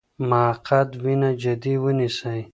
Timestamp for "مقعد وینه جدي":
0.29-1.73